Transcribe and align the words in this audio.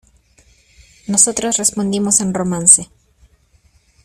nosotros 1.07 1.57
respondimos 1.57 2.21
en 2.21 2.33
romance: 2.33 2.89